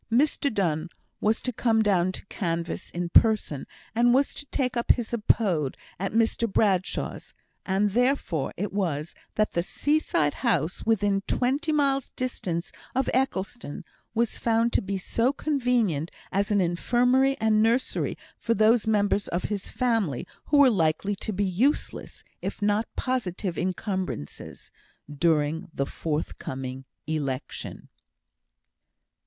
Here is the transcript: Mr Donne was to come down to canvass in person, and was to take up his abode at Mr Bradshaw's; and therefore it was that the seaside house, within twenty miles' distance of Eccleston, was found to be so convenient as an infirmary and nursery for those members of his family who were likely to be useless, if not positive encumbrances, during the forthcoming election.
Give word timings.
Mr 0.11 0.51
Donne 0.51 0.89
was 1.19 1.41
to 1.41 1.53
come 1.53 1.83
down 1.83 2.11
to 2.13 2.25
canvass 2.25 2.89
in 2.89 3.09
person, 3.09 3.67
and 3.93 4.15
was 4.15 4.33
to 4.33 4.47
take 4.47 4.75
up 4.75 4.93
his 4.93 5.13
abode 5.13 5.77
at 5.99 6.11
Mr 6.11 6.51
Bradshaw's; 6.51 7.35
and 7.67 7.91
therefore 7.91 8.51
it 8.57 8.73
was 8.73 9.13
that 9.35 9.51
the 9.51 9.61
seaside 9.61 10.33
house, 10.41 10.83
within 10.87 11.21
twenty 11.27 11.71
miles' 11.71 12.09
distance 12.09 12.71
of 12.95 13.11
Eccleston, 13.13 13.85
was 14.15 14.39
found 14.39 14.73
to 14.73 14.81
be 14.81 14.97
so 14.97 15.31
convenient 15.31 16.09
as 16.31 16.49
an 16.49 16.61
infirmary 16.61 17.37
and 17.39 17.61
nursery 17.61 18.17
for 18.39 18.55
those 18.55 18.87
members 18.87 19.27
of 19.27 19.43
his 19.53 19.69
family 19.69 20.25
who 20.45 20.57
were 20.57 20.71
likely 20.71 21.15
to 21.17 21.31
be 21.31 21.45
useless, 21.45 22.23
if 22.41 22.59
not 22.59 22.87
positive 22.95 23.55
encumbrances, 23.55 24.71
during 25.15 25.69
the 25.71 25.85
forthcoming 25.85 26.85
election. 27.05 27.87